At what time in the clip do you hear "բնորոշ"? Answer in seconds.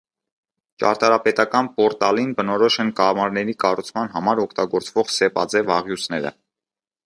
2.39-2.79